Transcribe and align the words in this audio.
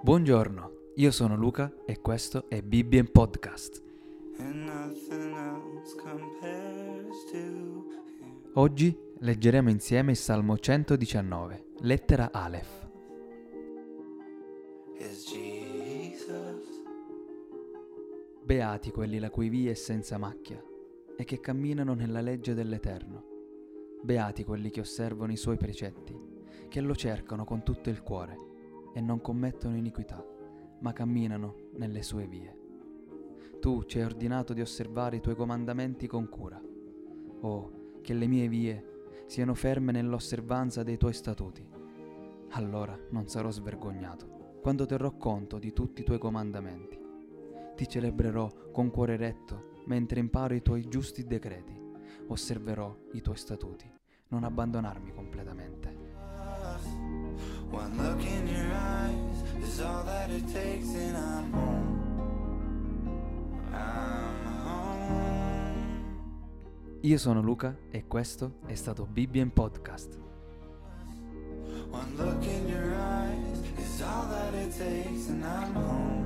Buongiorno, 0.00 0.72
io 0.94 1.10
sono 1.10 1.34
Luca 1.34 1.74
e 1.84 2.00
questo 2.00 2.48
è 2.48 2.62
Bibbia 2.62 3.00
in 3.00 3.10
Podcast. 3.10 3.82
Oggi 8.54 8.96
leggeremo 9.18 9.70
insieme 9.70 10.12
il 10.12 10.16
Salmo 10.16 10.56
119, 10.56 11.64
lettera 11.80 12.30
Aleph. 12.30 12.88
Beati 18.44 18.92
quelli 18.92 19.18
la 19.18 19.30
cui 19.30 19.48
via 19.48 19.72
è 19.72 19.74
senza 19.74 20.16
macchia 20.16 20.62
e 21.16 21.24
che 21.24 21.40
camminano 21.40 21.94
nella 21.94 22.20
legge 22.20 22.54
dell'Eterno. 22.54 23.24
Beati 24.00 24.44
quelli 24.44 24.70
che 24.70 24.78
osservano 24.78 25.32
i 25.32 25.36
suoi 25.36 25.56
precetti, 25.56 26.27
che 26.68 26.80
lo 26.80 26.96
cercano 26.96 27.44
con 27.44 27.62
tutto 27.62 27.90
il 27.90 28.02
cuore 28.02 28.36
e 28.94 29.00
non 29.00 29.20
commettono 29.20 29.76
iniquità, 29.76 30.24
ma 30.80 30.92
camminano 30.92 31.54
nelle 31.76 32.02
sue 32.02 32.26
vie. 32.26 32.56
Tu 33.60 33.84
ci 33.84 33.98
hai 33.98 34.04
ordinato 34.04 34.52
di 34.52 34.60
osservare 34.60 35.16
i 35.16 35.20
tuoi 35.20 35.34
comandamenti 35.34 36.06
con 36.06 36.28
cura. 36.28 36.60
Oh, 37.40 37.70
che 38.02 38.14
le 38.14 38.26
mie 38.26 38.48
vie 38.48 38.96
siano 39.26 39.54
ferme 39.54 39.92
nell'osservanza 39.92 40.82
dei 40.82 40.96
tuoi 40.96 41.12
statuti. 41.12 41.66
Allora 42.50 42.98
non 43.10 43.28
sarò 43.28 43.50
svergognato 43.50 44.56
quando 44.60 44.86
terrò 44.86 45.16
conto 45.16 45.58
di 45.58 45.72
tutti 45.72 46.00
i 46.00 46.04
tuoi 46.04 46.18
comandamenti. 46.18 46.98
Ti 47.76 47.88
celebrerò 47.88 48.70
con 48.72 48.90
cuore 48.90 49.16
retto 49.16 49.82
mentre 49.86 50.20
imparo 50.20 50.54
i 50.54 50.62
tuoi 50.62 50.88
giusti 50.88 51.24
decreti. 51.24 51.76
Osserverò 52.26 52.94
i 53.12 53.20
tuoi 53.20 53.36
statuti, 53.36 53.90
non 54.28 54.44
abbandonarmi 54.44 55.12
completamente. 55.12 55.77
One 57.70 57.96
look 57.96 58.20
in 58.24 58.46
your 58.48 58.72
eyes 58.72 59.42
is 59.62 59.80
all 59.80 60.02
that 60.04 60.30
it 60.30 60.46
takes, 60.52 60.88
and 60.94 61.16
I'm 61.16 61.52
home. 61.52 63.10
I'm 63.72 64.46
home. 64.64 65.78
Io 67.02 67.18
sono 67.18 67.40
Luca 67.40 67.76
e 67.90 68.06
questo 68.06 68.58
è 68.66 68.74
stato 68.74 69.06
Bibbia 69.06 69.42
in 69.42 69.52
Podcast. 69.52 70.18
One 71.90 72.14
look 72.16 72.44
in 72.44 72.68
your 72.68 72.94
eyes 72.94 73.60
is 73.78 74.02
all 74.02 74.26
that 74.28 74.54
it 74.54 74.76
takes, 74.76 75.28
and 75.28 75.44
I'm 75.44 75.74
home. 75.74 76.17